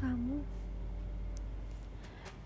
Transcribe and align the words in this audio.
kamu. 0.00 0.38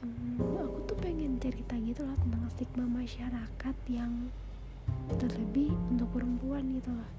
Um, 0.04 0.38
aku 0.62 0.78
tuh 0.86 0.98
pengen 1.02 1.40
cerita 1.42 1.74
gitu 1.80 2.06
loh 2.06 2.16
tentang 2.20 2.44
stigma 2.54 2.86
masyarakat 2.86 3.76
yang 3.90 4.30
terlebih 5.18 5.74
untuk 5.90 6.08
perempuan 6.14 6.64
gitu 6.76 6.90
loh. 6.92 7.10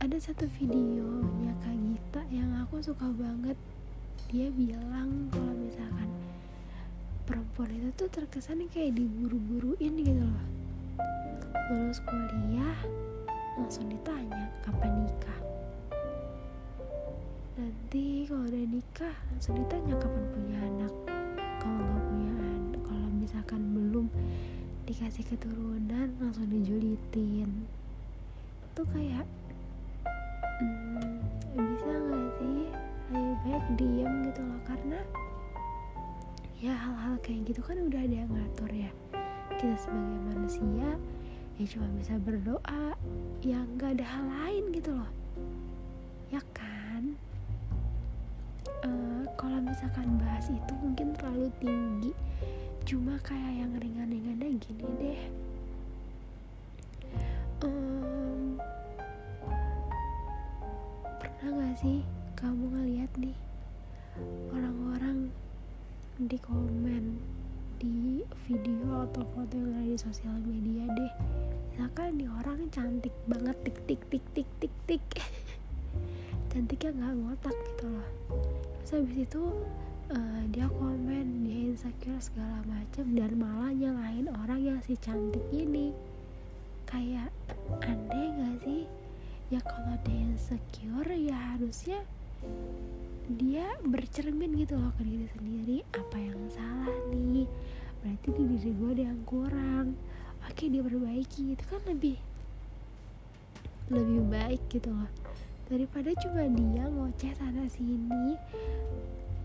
Ada 0.00 0.32
satu 0.32 0.48
videonya 0.56 1.52
Kak 1.60 1.76
Gita 1.76 2.22
yang 2.32 2.50
aku 2.64 2.80
suka 2.80 3.04
banget. 3.12 3.58
Dia 4.32 4.48
bilang 4.48 5.28
kalau 5.28 5.52
misalkan 5.52 6.08
perempuan 7.28 7.70
itu 7.76 7.90
tuh 7.98 8.08
terkesan 8.08 8.64
kayak 8.72 8.96
diburu-buruin 8.96 9.94
gitu 10.00 10.24
loh. 10.24 10.46
Lulus 11.68 12.00
kuliah 12.08 12.78
langsung 13.60 13.92
ditanya 13.92 14.48
kapan 14.64 15.04
nikah 15.04 15.49
nanti 17.60 18.24
kalau 18.24 18.48
udah 18.48 18.64
nikah 18.72 19.16
langsung 19.28 19.54
ditanya 19.60 19.92
kapan 20.00 20.24
punya 20.32 20.56
anak. 20.64 20.92
Kalau 21.60 21.76
nggak 21.76 22.04
punya 22.08 22.32
anak 22.40 22.82
kalau 22.88 23.08
misalkan 23.20 23.60
belum 23.76 24.06
dikasih 24.88 25.24
keturunan 25.28 26.08
langsung 26.16 26.48
dijulitin. 26.48 27.68
Itu 28.72 28.82
kayak 28.96 29.28
hmm, 30.64 31.20
bisa 31.52 31.92
nggak 31.92 32.28
sih? 32.40 32.60
Lebih 33.12 33.36
baik 33.44 33.66
diem 33.76 34.12
gitu 34.30 34.40
loh 34.40 34.60
karena 34.64 35.00
ya 36.64 36.72
hal-hal 36.72 37.20
kayak 37.20 37.44
gitu 37.44 37.60
kan 37.60 37.76
udah 37.76 38.00
ada 38.00 38.16
yang 38.24 38.30
ngatur 38.32 38.70
ya. 38.72 38.90
Kita 39.60 39.76
sebagai 39.76 40.20
manusia 40.32 40.88
ya 41.60 41.64
cuma 41.68 41.92
bisa 42.00 42.16
berdoa. 42.24 42.96
Ya 43.44 43.60
nggak 43.76 44.00
ada 44.00 44.06
hal 44.08 44.24
lain 44.32 44.64
gitu 44.72 44.96
loh. 44.96 45.10
Ya 46.32 46.40
kan 46.56 46.69
kalau 49.40 49.56
misalkan 49.64 50.20
bahas 50.20 50.52
itu 50.52 50.72
mungkin 50.84 51.16
terlalu 51.16 51.48
tinggi. 51.64 52.12
Cuma 52.84 53.16
kayak 53.24 53.64
yang 53.64 53.72
ringan-ringannya 53.72 54.60
gini 54.60 54.84
deh. 55.00 55.20
Um, 57.64 58.60
pernah 61.16 61.48
gak 61.56 61.76
sih 61.80 62.04
kamu 62.36 62.68
ngeliat 62.68 63.08
nih 63.16 63.36
orang-orang 64.52 65.32
di 66.20 66.36
komen 66.44 67.16
di 67.80 68.20
video 68.44 69.08
atau 69.08 69.24
foto 69.32 69.56
yang 69.56 69.72
ada 69.72 69.88
di 69.88 69.96
sosial 69.96 70.36
media 70.44 70.84
deh? 70.84 71.12
Misalkan 71.72 72.20
nih 72.20 72.28
orang 72.28 72.68
cantik 72.68 73.16
banget 73.24 73.56
tik 73.64 73.88
tik 73.88 74.04
tik 74.12 74.24
tik 74.36 74.48
tik 74.60 74.74
tik. 74.84 75.04
Cantiknya 76.52 76.92
nggak 76.92 77.14
ngotak 77.24 77.56
gitu 77.56 77.88
loh 77.88 78.08
terus 78.82 79.04
habis 79.04 79.18
itu 79.28 79.44
uh, 80.10 80.42
dia 80.50 80.66
komen 80.66 81.46
dia 81.46 81.58
insecure 81.70 82.18
segala 82.18 82.64
macam 82.66 83.04
dan 83.14 83.32
malah 83.38 83.72
nyalahin 83.72 84.26
orang 84.44 84.60
yang 84.60 84.78
si 84.82 84.98
cantik 84.98 85.44
ini. 85.52 85.94
Kayak 86.88 87.30
aneh 87.86 88.28
gak 88.34 88.56
sih? 88.66 88.82
Ya 89.50 89.60
kalau 89.62 89.94
dia 90.02 90.18
insecure 90.26 91.12
ya 91.14 91.38
harusnya 91.54 92.02
dia 93.30 93.66
bercermin 93.86 94.58
gitu 94.58 94.74
loh 94.74 94.90
ke 94.98 95.06
diri 95.06 95.28
sendiri. 95.38 95.78
Apa 95.94 96.16
yang 96.18 96.40
salah 96.50 96.98
nih? 97.14 97.46
Berarti 98.02 98.28
di 98.34 98.42
diri 98.56 98.70
gue 98.74 98.90
ada 98.96 99.04
yang 99.12 99.22
kurang. 99.28 99.94
Oke 100.48 100.66
diperbaiki 100.66 101.54
itu 101.54 101.64
kan 101.68 101.84
lebih 101.86 102.18
lebih 103.90 104.22
baik 104.30 104.62
gitu 104.70 104.94
loh 104.94 105.10
daripada 105.70 106.10
cuma 106.18 106.42
dia 106.50 106.84
ngoceh 106.90 107.30
sana 107.38 107.62
sini. 107.70 108.34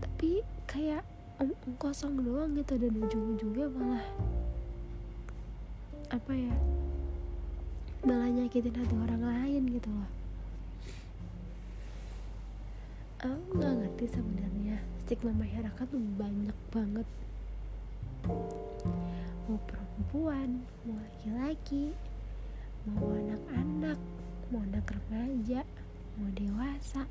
Tapi 0.02 0.42
kayak 0.66 1.06
kosong 1.78 2.18
doang 2.26 2.58
gitu 2.58 2.74
dan 2.74 2.98
ujung-ujungnya 2.98 3.66
malah 3.70 4.06
apa 6.10 6.32
ya 6.34 6.54
malah 8.06 8.30
nyakitin 8.30 8.74
hati 8.74 8.94
orang 8.98 9.22
lain 9.22 9.62
gitu 9.70 9.88
loh. 9.94 10.10
Aku 13.22 13.58
nggak 13.58 13.74
ngerti 13.86 14.04
sebenarnya 14.10 14.76
stigma 15.06 15.30
masyarakat 15.38 15.86
tuh 15.86 16.02
banyak 16.18 16.58
banget. 16.74 17.06
Mau 19.46 19.58
perempuan 19.62 20.66
mau 20.82 20.98
laki-laki 20.98 21.94
mau 22.86 23.14
anak-anak 23.14 23.98
mau 24.50 24.62
anak 24.62 24.86
remaja 24.86 25.66
mau 26.16 26.32
dewasa 26.32 27.04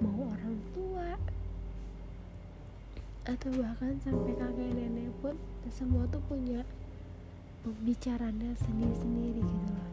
mau 0.00 0.32
orang 0.32 0.56
tua 0.72 1.12
atau 3.22 3.50
bahkan 3.54 3.94
sampai 4.02 4.32
kakek 4.34 4.70
nenek 4.74 5.12
pun 5.20 5.36
semua 5.70 6.08
tuh 6.10 6.24
punya 6.26 6.66
pembicaranya 7.62 8.50
sendiri-sendiri 8.66 9.40
gitu 9.46 9.70
loh. 9.70 9.90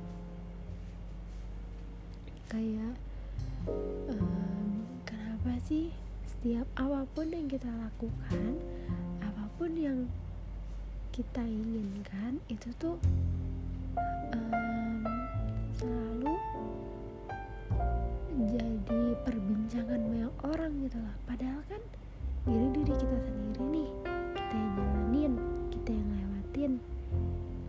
Kayak 2.49 2.93
um, 4.09 4.81
kenapa 5.05 5.61
sih 5.61 5.93
setiap 6.25 6.65
apa 6.73 7.05
pun 7.13 7.29
yang 7.29 7.45
kita 7.45 7.69
lakukan 7.69 8.57
apa 9.21 9.45
pun 9.61 9.71
yang 9.77 10.09
kita 11.13 11.45
inginkan 11.45 12.41
itu 12.49 12.71
tuh 12.81 12.97
um, 14.33 15.05
selalu 15.77 16.18
jadi 18.39 19.19
perbincangan 19.27 19.99
banyak 19.99 20.35
orang 20.47 20.71
gitu 20.87 20.95
loh 20.95 21.15
padahal 21.27 21.59
kan 21.67 21.81
diri 22.47 22.67
diri 22.71 22.93
kita 22.95 23.17
sendiri 23.27 23.63
nih. 23.67 23.89
Kita 24.31 24.55
yang 24.55 24.71
jalanin 24.79 25.33
kita 25.75 25.89
yang 25.91 26.09
lewatin. 26.15 26.71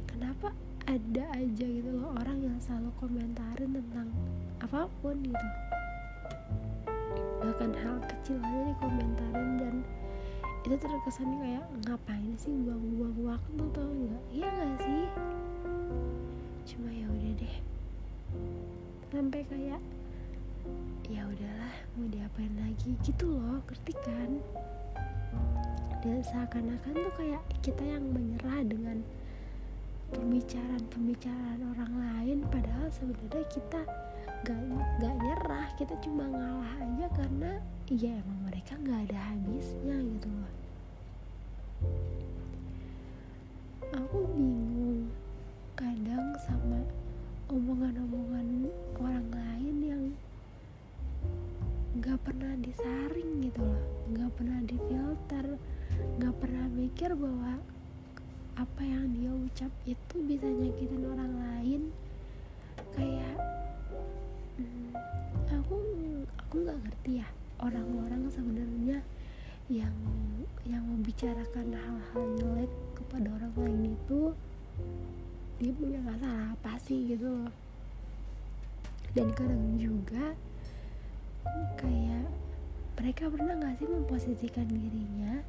Kenapa 0.07 0.49
ada 0.87 1.25
aja 1.35 1.67
gitu 1.67 1.91
loh 1.91 2.15
orang 2.15 2.39
yang 2.39 2.57
selalu 2.63 2.95
komentarin 3.03 3.71
tentang 3.75 4.09
apa 4.63 4.87
pun 5.03 5.19
gitu. 5.19 5.47
Bahkan 7.43 7.71
hal 7.75 7.97
kecil 8.07 8.39
aja 8.39 8.63
dikomentarin 8.71 9.51
dan 9.59 9.75
itu 10.63 10.77
terkesan 10.79 11.35
kayak 11.43 11.67
ngapain 11.83 12.33
sih 12.39 12.55
buang-buang 12.63 13.19
waktu 13.27 13.65
tau 13.75 13.91
nggak? 13.91 14.23
Iya 14.31 14.49
nggak 14.55 14.75
sih? 14.87 15.05
Cuma 16.71 16.95
ya 16.95 17.11
udah 17.11 17.33
deh. 17.43 17.55
Sampai 19.11 19.43
kayak 19.51 19.83
ya 21.11 21.23
udahlah 21.27 21.75
mau 21.99 22.07
diapain 22.07 22.55
lagi? 22.59 22.95
Gitu 23.03 23.27
loh 23.27 23.59
ngerti 23.67 23.93
kan? 24.03 24.31
Dan 26.01 26.25
seakan-akan 26.25 26.95
tuh 26.97 27.15
kayak 27.21 27.43
kita 27.61 27.85
yang 27.85 28.05
menyerah 28.09 28.65
dengan 28.65 29.05
pembicaraan-pembicaraan 30.11 31.61
orang 31.77 31.93
lain 31.95 32.39
padahal 32.51 32.89
sebenarnya 32.91 33.47
kita 33.53 33.81
gak, 34.43 34.59
gak 34.99 35.15
nyerah 35.23 35.67
kita 35.79 35.95
cuma 36.03 36.27
ngalah 36.27 36.73
aja 36.83 37.07
karena 37.15 37.53
ya 37.87 38.17
emang 38.17 38.41
mereka 38.49 38.75
gak 38.81 39.01
ada 39.07 39.19
habisnya 39.31 39.97
gitu 40.01 40.29
loh. 40.33 40.53
Aku 43.91 44.19
bingung 44.35 45.11
kadang 45.77 46.35
sama 46.43 46.81
omongan-omongan 47.51 48.71
orang 48.99 49.27
lain 49.31 49.40
gak 52.01 52.17
pernah 52.25 52.57
disaring 52.57 53.45
gitu 53.45 53.61
loh. 53.61 53.83
Gak 54.17 54.33
pernah 54.41 54.59
difilter. 54.65 55.47
Gak 56.17 56.35
pernah 56.41 56.65
mikir 56.73 57.13
bahwa 57.13 57.61
apa 58.57 58.83
yang 58.85 59.13
dia 59.13 59.33
ucap 59.33 59.73
itu 59.85 60.17
bisa 60.25 60.49
nyakitin 60.49 61.05
orang 61.05 61.33
lain. 61.37 61.83
Kayak 62.97 63.37
hmm, 64.57 64.97
aku 65.53 65.77
aku 66.41 66.55
nggak 66.67 66.81
ngerti 66.83 67.21
ya 67.21 67.29
orang-orang 67.61 68.27
sebenarnya 68.33 68.99
yang 69.71 69.95
yang 70.67 70.83
membicarakan 70.83 71.73
hal-hal 71.77 72.25
jelek 72.41 72.73
kepada 72.97 73.29
orang 73.39 73.55
lain 73.55 73.83
itu 73.95 74.35
dia 75.61 75.73
punya 75.77 76.01
masalah 76.01 76.57
apa 76.57 76.81
sih 76.81 77.13
gitu 77.13 77.29
loh. 77.29 77.53
Dan 79.13 79.31
kadang 79.37 79.77
juga 79.77 80.33
kayak 81.81 82.27
mereka 83.01 83.33
pernah 83.33 83.55
nggak 83.57 83.81
sih 83.81 83.89
memposisikan 83.89 84.69
dirinya 84.69 85.41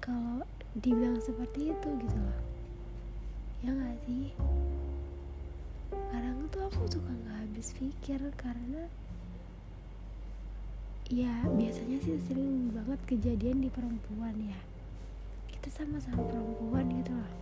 kalau 0.00 0.46
dibilang 0.78 1.20
seperti 1.20 1.72
itu 1.72 1.88
gitu 2.04 2.18
loh? 2.20 2.40
Ya 3.64 3.70
nggak 3.72 3.96
sih? 4.04 4.32
Kadang 5.90 6.46
tuh 6.52 6.62
aku 6.68 6.84
suka 6.88 7.10
nggak 7.10 7.36
habis 7.42 7.68
pikir 7.74 8.20
karena 8.36 8.86
ya 11.06 11.32
biasanya 11.46 11.98
sih 12.02 12.18
sering 12.26 12.74
banget 12.74 13.00
kejadian 13.06 13.64
di 13.64 13.70
perempuan 13.72 14.34
ya. 14.38 14.60
Kita 15.50 15.82
sama-sama 15.82 16.22
perempuan 16.28 16.86
gitu 17.02 17.12
loh. 17.14 17.32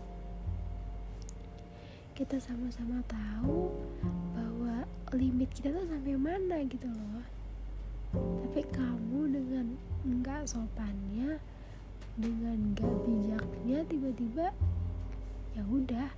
Kita 2.14 2.38
sama-sama 2.38 3.02
tahu 3.10 3.75
bahwa 4.32 4.63
limit 5.14 5.46
kita 5.55 5.70
tuh 5.70 5.87
sampai 5.87 6.19
mana 6.19 6.66
gitu 6.66 6.90
loh. 6.90 7.22
Tapi 8.14 8.62
kamu 8.70 9.31
dengan 9.31 9.66
nggak 10.02 10.50
sopannya 10.50 11.38
dengan 12.14 12.58
gak 12.78 12.94
bijaknya 13.02 13.78
tiba-tiba 13.90 14.46
ya 15.55 15.62
udah 15.66 16.11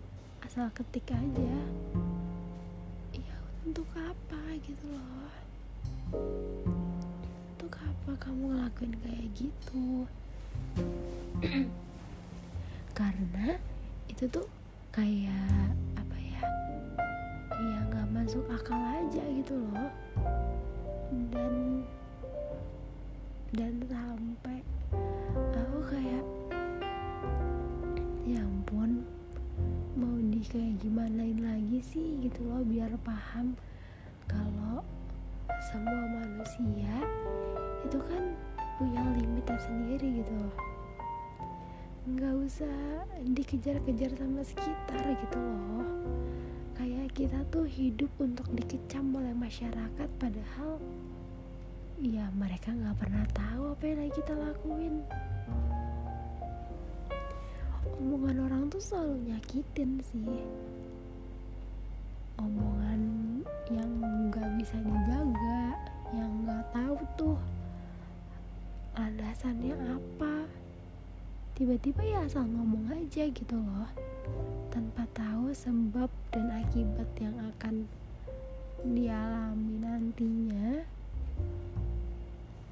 asal 0.44 0.69
ketik 0.72 1.12
aja. 1.12 1.56
Ya 3.12 3.37
untuk 3.64 3.88
apa 3.96 4.40
gitu 4.64 4.84
loh. 4.88 5.32
Untuk 7.56 7.72
apa 7.76 8.10
kamu 8.16 8.56
ngelakuin 8.56 8.94
kayak 9.04 9.26
gitu? 9.37 10.08
Karena 12.99 13.60
itu 14.08 14.25
tuh 14.28 14.49
kayak 14.92 15.76
masuk 18.26 18.43
akal 18.50 18.75
aja 18.75 19.23
gitu 19.38 19.55
loh. 19.55 19.87
Dan 21.31 21.87
dan 23.55 23.78
sampai 23.87 24.67
aku 25.55 25.78
kayak 25.87 26.26
ya 28.26 28.43
ampun 28.43 29.06
mau 29.94 30.19
di 30.26 30.43
kayak 30.43 30.75
gimanain 30.82 31.38
lagi 31.38 31.78
sih 31.78 32.19
gitu 32.19 32.43
loh 32.50 32.67
biar 32.67 32.90
paham 33.06 33.55
kalau 34.26 34.82
semua 35.70 36.19
manusia 36.19 36.99
itu 37.87 37.99
kan 38.11 38.34
punya 38.82 39.06
limitnya 39.23 39.55
sendiri 39.55 40.26
gitu 40.26 40.34
loh. 40.34 40.56
Nggak 42.11 42.34
usah 42.43 43.06
dikejar-kejar 43.23 44.19
sama 44.19 44.43
sekitar 44.43 45.14
gitu 45.14 45.38
loh 45.38 45.87
kayak 46.76 47.08
kita 47.17 47.40
tuh 47.49 47.64
hidup 47.64 48.12
untuk 48.20 48.44
dikecam 48.52 49.08
oleh 49.17 49.32
masyarakat 49.32 50.08
padahal 50.20 50.76
ya 51.96 52.28
mereka 52.37 52.69
nggak 52.76 52.96
pernah 53.00 53.25
tahu 53.32 53.73
apa 53.73 53.84
yang 53.88 54.12
kita 54.12 54.32
lakuin. 54.37 54.94
Omongan 57.96 58.37
orang 58.44 58.62
tuh 58.69 58.82
selalu 58.84 59.32
nyakitin 59.32 59.90
sih. 60.05 60.44
Omongan 62.37 63.00
yang 63.73 63.90
nggak 64.28 64.49
bisa 64.61 64.76
dijaga 64.84 65.73
yang 66.12 66.31
nggak 66.44 66.64
tahu 66.76 66.96
tuh 67.17 67.38
landasannya 68.96 69.75
apa 69.96 70.34
tiba-tiba 71.56 72.04
ya 72.04 72.20
asal 72.20 72.44
ngomong 72.44 72.92
aja 72.92 73.24
gitu 73.32 73.56
loh. 73.56 73.88
Tanpa 74.68 75.08
tahu 75.16 75.56
sebab 75.56 76.12
dan 76.28 76.52
akibat 76.52 77.08
yang 77.16 77.32
akan 77.56 77.88
dialami 78.84 79.80
nantinya 79.80 80.84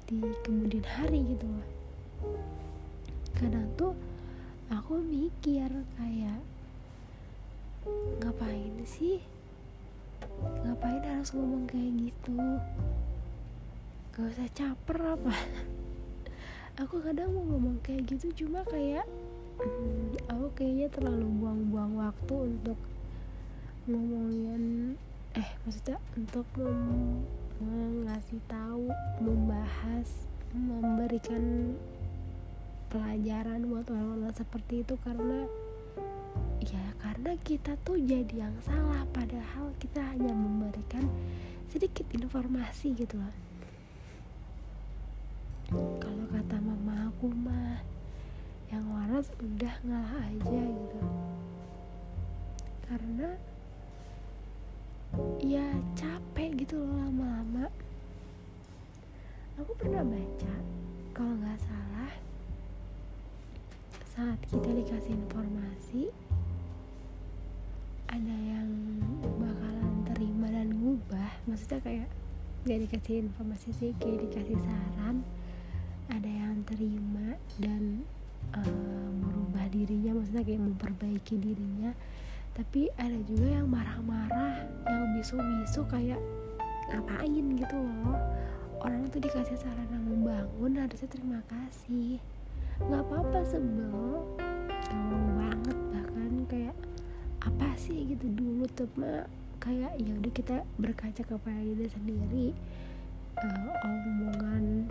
di 0.05 0.21
kemudian 0.45 0.85
hari 0.85 1.25
gitu 1.33 1.49
loh. 1.49 1.69
Kadang 3.33 3.65
tuh 3.73 3.97
aku 4.69 5.01
mikir 5.01 5.65
kayak 5.97 6.45
ngapain 8.21 8.85
sih? 8.85 9.17
Ngapain 10.61 11.01
harus 11.01 11.33
ngomong 11.33 11.65
kayak 11.65 11.89
gitu? 12.05 12.37
Gak 14.13 14.29
usah 14.29 14.49
caper 14.53 15.17
apa 15.17 15.33
aku 16.75 16.99
kadang 16.99 17.31
mau 17.31 17.43
ngomong 17.55 17.79
kayak 17.79 18.03
gitu 18.11 18.43
cuma 18.43 18.59
kayak 18.67 19.07
aku 20.27 20.47
kayaknya 20.59 20.91
terlalu 20.91 21.23
buang-buang 21.39 21.95
waktu 21.95 22.35
untuk 22.51 22.75
ngomongin 23.87 24.95
eh 25.39 25.49
maksudnya 25.63 25.99
untuk 26.19 26.43
mem 26.59 27.23
ngasih 28.03 28.41
tahu 28.51 28.91
membahas 29.23 30.07
memberikan 30.51 31.75
pelajaran 32.91 33.63
buat 33.71 33.87
orang-orang 33.87 34.35
seperti 34.35 34.83
itu 34.83 34.95
karena 34.99 35.47
ya 36.59 36.85
karena 36.99 37.31
kita 37.47 37.79
tuh 37.87 37.95
jadi 37.95 38.47
yang 38.47 38.55
salah 38.63 39.07
padahal 39.15 39.71
kita 39.79 40.03
hanya 40.03 40.35
memberikan 40.35 41.07
sedikit 41.71 42.07
informasi 42.15 42.95
gitu 42.95 43.19
loh. 43.19 43.35
Kalau 45.99 46.25
kata 46.29 46.54
aku 47.15 47.31
mah 47.31 47.79
yang 48.67 48.83
waras 48.91 49.31
udah 49.39 49.71
ngalah 49.87 50.19
aja 50.19 50.59
gitu. 50.67 50.99
Karena 52.83 53.39
ya 55.39 55.63
capek 55.95 56.59
gitu 56.59 56.75
loh 56.75 56.91
lama-lama. 57.07 57.71
Aku 59.63 59.71
pernah 59.79 60.03
baca 60.03 60.55
kalau 61.15 61.39
nggak 61.39 61.55
salah 61.63 62.11
saat 64.03 64.39
kita 64.51 64.75
dikasih 64.75 65.15
informasi 65.15 66.11
ada 68.11 68.35
yang 68.43 68.67
bakalan 69.39 70.03
terima 70.11 70.51
dan 70.51 70.67
ngubah. 70.83 71.31
Maksudnya 71.47 71.79
kayak 71.79 72.11
gak 72.67 72.79
dikasih 72.91 73.23
informasi 73.23 73.71
sih 73.71 73.95
kayak 74.03 74.27
dikasih 74.27 74.59
saran 74.59 75.23
terima 76.75 77.39
dan 77.55 78.03
uh, 78.51 79.09
merubah 79.23 79.63
dirinya 79.71 80.19
maksudnya 80.19 80.43
kayak 80.43 80.61
memperbaiki 80.61 81.35
dirinya. 81.39 81.95
Tapi 82.55 82.91
ada 82.99 83.15
juga 83.27 83.47
yang 83.59 83.67
marah-marah 83.67 84.67
yang 84.87 85.03
bisu-bisu 85.15 85.87
kayak 85.87 86.19
ngapain 86.91 87.45
gitu 87.55 87.75
loh. 87.79 88.19
Orang 88.83 89.07
tuh 89.07 89.23
dikasih 89.23 89.55
saran 89.55 89.87
yang 89.87 90.03
membangun 90.03 90.83
harusnya 90.83 91.07
terima 91.07 91.39
kasih. 91.47 92.19
Nggak 92.83 93.01
apa-apa 93.07 93.39
sebel 93.47 94.27
ngomong 94.91 95.27
banget 95.39 95.77
bahkan 95.95 96.31
kayak 96.51 96.75
apa 97.39 97.69
sih? 97.79 98.03
gitu 98.11 98.27
dulu 98.35 98.67
tuh 98.75 98.87
kayak 99.63 99.95
ya 99.97 100.13
udah 100.19 100.33
kita 100.35 100.57
berkaca 100.77 101.23
kepada 101.25 101.61
diri 101.63 101.87
sendiri 101.89 102.47
uh, 103.41 103.73
omongan 103.81 104.85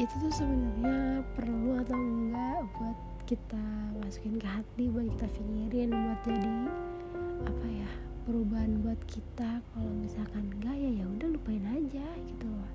itu 0.00 0.14
tuh 0.16 0.32
sebenarnya 0.32 1.20
perlu 1.36 1.76
atau 1.84 1.92
enggak 1.92 2.64
buat 2.80 2.98
kita 3.28 3.66
masukin 4.00 4.40
ke 4.40 4.48
hati 4.48 4.88
buat 4.88 5.04
kita 5.16 5.26
pikirin 5.36 5.92
buat 5.92 6.20
jadi 6.24 6.56
apa 7.44 7.66
ya 7.68 7.90
perubahan 8.24 8.80
buat 8.80 9.00
kita. 9.04 9.60
Kalau 9.60 9.92
misalkan 9.92 10.48
enggak 10.56 10.76
ya 10.80 10.90
ya 11.02 11.04
udah 11.04 11.28
lupain 11.28 11.64
aja 11.68 12.06
gitu 12.24 12.46
loh. 12.48 12.72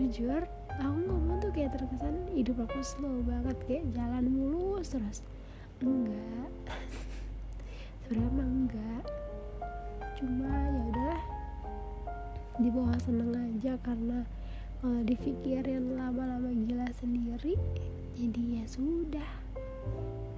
Jujur 0.00 0.42
aku 0.80 0.98
ngomong 1.08 1.36
tuh 1.40 1.52
kayak 1.52 1.76
terkesan 1.76 2.16
hidup 2.32 2.56
aku 2.64 2.80
slow 2.80 3.20
banget 3.24 3.56
kayak 3.68 3.84
jalan 3.92 4.24
mulus 4.32 4.96
terus. 4.96 5.20
Enggak 5.84 6.48
aja 13.66 13.82
karena 13.82 14.22
kalau 14.78 15.02
dipikirin 15.02 15.98
lama-lama 15.98 16.54
gila 16.54 16.86
sendiri 17.02 17.58
jadi 18.14 18.62
ya 18.62 18.64
sudah 18.70 19.30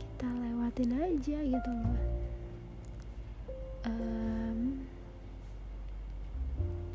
kita 0.00 0.32
lewatin 0.32 0.96
aja 0.96 1.36
gitu 1.44 1.70
loh. 1.76 2.00
Um, 3.84 4.80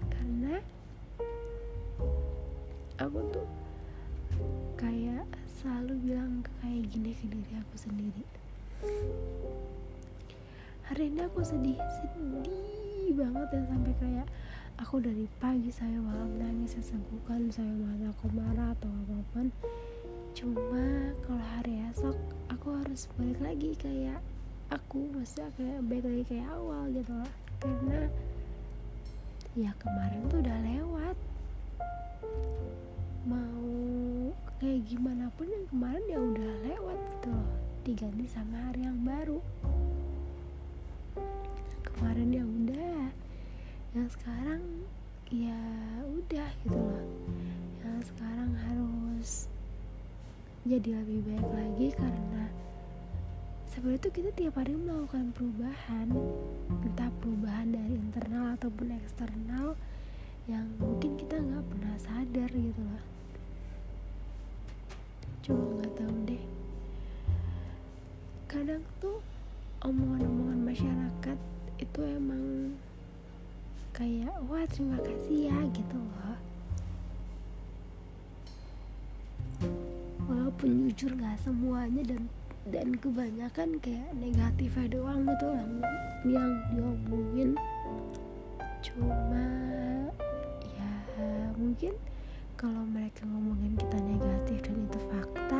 karena 0.10 0.58
aku 2.98 3.20
tuh 3.30 3.46
kayak 4.74 5.30
selalu 5.62 5.94
bilang 6.02 6.42
kayak 6.66 6.90
gini 6.90 7.14
ke 7.14 7.30
diri 7.30 7.54
aku 7.62 7.78
sendiri. 7.78 8.26
Hari 10.90 11.14
ini 11.14 11.30
aku 11.30 11.46
sedih 11.46 11.78
sedih 11.78 13.22
banget 13.22 13.54
ya 13.54 13.62
sampai 13.70 13.94
kayak 14.02 14.28
aku 14.82 14.98
dari 14.98 15.30
pagi 15.38 15.70
saya 15.70 16.02
malam 16.02 16.34
nangis 16.42 16.74
sesenggukan 16.78 17.50
saya 17.54 17.70
marah 17.70 18.10
aku 18.10 18.28
marah 18.34 18.74
atau 18.74 18.90
apa 18.90 19.18
pun. 19.34 19.48
Cuma 20.34 21.14
kalau 21.22 21.46
hari 21.58 21.78
esok 21.94 22.18
aku 22.50 22.74
harus 22.82 23.06
balik 23.14 23.38
lagi 23.38 23.72
kayak 23.78 24.18
aku 24.74 25.06
maksudnya 25.14 25.54
kayak 25.54 25.80
balik 25.86 26.06
lagi 26.10 26.24
kayak 26.26 26.48
awal 26.50 26.90
gitu 26.90 27.14
loh. 27.14 27.32
Karena 27.62 28.00
ya 29.54 29.72
kemarin 29.78 30.22
tuh 30.34 30.40
udah 30.42 30.58
lewat. 30.66 31.18
Mau 33.30 33.70
kayak 34.58 34.82
gimana 34.90 35.30
pun 35.38 35.46
yang 35.54 35.66
kemarin 35.70 36.04
ya 36.10 36.20
udah 36.20 36.52
lewat 36.66 37.00
gitu 37.14 37.30
loh. 37.30 37.50
Diganti 37.86 38.26
sama 38.26 38.58
hari 38.72 38.90
yang 38.90 39.00
baru. 39.06 39.38
Kemarin 41.94 42.30
ya 42.34 42.44
udah 42.44 43.23
yang 43.94 44.10
sekarang 44.10 44.62
ya 45.30 45.62
udah 46.10 46.50
gitu 46.66 46.82
loh. 46.82 47.06
Yang 47.86 48.10
sekarang 48.10 48.50
harus 48.58 49.46
jadi 50.66 50.98
lebih 50.98 51.22
baik 51.30 51.50
lagi 51.54 51.88
karena 51.94 52.44
sebenarnya 53.70 54.02
tuh 54.02 54.14
kita 54.18 54.30
tiap 54.34 54.58
hari 54.58 54.74
melakukan 54.74 55.30
perubahan 55.38 56.10
entah 56.82 57.12
perubahan 57.22 57.70
dari 57.70 57.94
internal 57.94 58.58
ataupun 58.58 58.98
eksternal 58.98 59.78
yang 60.50 60.66
mungkin 60.82 61.14
kita 61.14 61.38
nggak 61.38 61.66
pernah 61.70 61.96
sadar 62.02 62.50
gitu 62.50 62.82
loh. 62.82 63.04
Cuma 65.46 65.64
nggak 65.78 65.94
tahu 66.02 66.16
deh. 66.34 66.44
Kadang 68.50 68.82
tuh 68.98 69.22
omongan-omongan 69.86 70.60
masyarakat 70.66 71.38
itu 71.78 72.00
emang 72.02 72.44
kayak 73.94 74.34
wah 74.50 74.66
terima 74.66 74.98
kasih 75.06 75.54
ya 75.54 75.58
gitu 75.70 75.98
loh. 76.02 76.38
Walaupun 80.26 80.90
jujur 80.90 81.14
gak 81.14 81.38
semuanya 81.46 82.02
dan 82.02 82.26
dan 82.74 82.96
kebanyakan 82.98 83.78
kayak 83.84 84.10
negatifnya 84.18 84.88
doang 84.98 85.28
gitu 85.28 85.46
lah 85.52 85.68
yang 86.24 86.52
diomongin 86.72 87.60
cuma 88.80 89.46
ya 90.64 90.92
mungkin 91.60 91.92
kalau 92.56 92.88
mereka 92.88 93.28
ngomongin 93.28 93.76
kita 93.76 94.00
negatif 94.00 94.58
dan 94.64 94.78
itu 94.88 95.00
fakta 95.12 95.60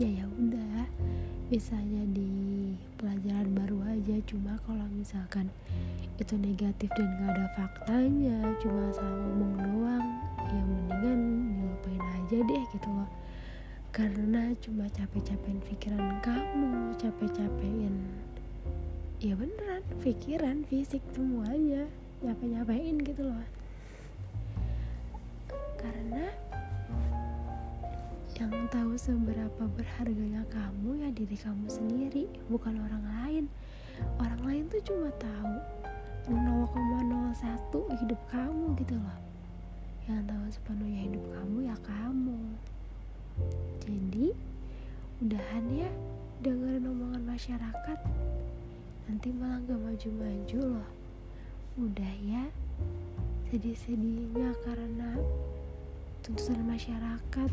ya 0.00 0.08
ya 0.08 0.26
udah. 0.40 0.88
Bisa 1.50 1.74
jadi 1.82 2.32
pelajaran 2.94 3.50
baru 3.58 3.82
aja. 3.90 4.16
Cuma 4.22 4.54
kalau 4.62 4.86
misalkan 4.94 5.50
itu 6.20 6.36
negatif 6.36 6.92
dan 6.92 7.08
gak 7.16 7.32
ada 7.32 7.46
faktanya 7.56 8.38
cuma 8.60 8.92
asal 8.92 9.08
ngomong 9.08 9.54
doang. 9.56 10.06
Ya 10.52 10.60
mendingan 10.60 11.20
dilupain 11.56 12.04
aja 12.20 12.38
deh 12.44 12.64
gitu 12.76 12.88
loh. 12.92 13.10
Karena 13.88 14.52
cuma 14.60 14.84
capek-capekin 14.92 15.58
pikiran 15.64 16.20
kamu 16.20 16.94
capek-capekin 17.00 17.94
ya 19.20 19.32
beneran 19.36 19.80
pikiran 20.04 20.60
fisik 20.68 21.00
semuanya. 21.16 21.88
Nyapa-nyapain 22.20 23.00
gitu 23.00 23.24
loh. 23.24 23.46
Karena 25.80 26.28
yang 28.36 28.68
tahu 28.68 28.92
seberapa 29.00 29.64
berharganya 29.72 30.44
kamu 30.52 31.00
ya 31.00 31.08
diri 31.16 31.36
kamu 31.40 31.64
sendiri 31.64 32.28
bukan 32.52 32.76
orang 32.76 33.04
lain. 33.08 33.44
Orang 34.20 34.40
lain 34.44 34.64
tuh 34.68 34.80
cuma 34.84 35.08
tahu 35.16 35.79
0,01 36.28 38.00
hidup 38.04 38.20
kamu 38.28 38.76
gitu 38.76 38.94
loh. 38.98 39.18
Yang 40.04 40.20
tahu 40.28 40.46
sepenuhnya 40.50 41.00
hidup 41.06 41.24
kamu 41.32 41.56
ya 41.70 41.76
kamu. 41.80 42.40
Jadi 43.86 44.26
udahan 45.24 45.64
ya 45.72 45.90
dengerin 46.40 46.88
omongan 46.88 47.22
masyarakat 47.24 47.98
nanti 49.08 49.28
malah 49.36 49.60
gak 49.64 49.80
maju-maju 49.80 50.60
loh. 50.80 50.90
Udah 51.80 52.14
ya 52.24 52.44
sedih-sedihnya 53.48 54.54
karena 54.62 55.16
tuntutan 56.22 56.62
masyarakat. 56.68 57.50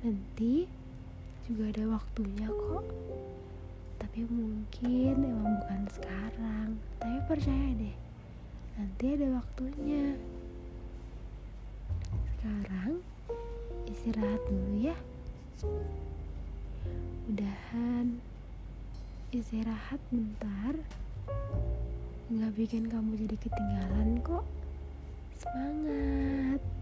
Nanti 0.00 0.64
juga 1.44 1.68
ada 1.68 1.98
waktunya 1.98 2.48
kok 2.48 2.84
tapi 4.00 4.24
mungkin 4.24 5.14
emang 5.20 5.60
bukan 5.60 5.82
sekarang. 5.92 6.68
Tapi 6.96 7.16
percaya 7.28 7.68
deh 7.76 7.96
nanti 8.80 9.04
ada 9.12 9.28
waktunya. 9.36 10.16
Sekarang 12.40 13.04
istirahat 13.84 14.40
dulu 14.48 14.74
ya. 14.80 14.96
Udahan 17.28 18.16
istirahat 19.36 20.00
bentar. 20.08 20.74
Nggak 22.32 22.52
bikin 22.56 22.88
kamu 22.88 23.20
jadi 23.28 23.36
ketinggalan 23.36 24.24
kok. 24.24 24.48
Semangat 25.36 26.79